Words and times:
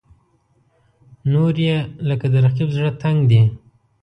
نورې 1.31 1.63
یې 1.69 1.77
لکه 2.09 2.25
د 2.33 2.35
رقیب 2.45 2.69
زړه 2.77 2.91
تنګ 3.01 3.19
دي. 3.31 3.41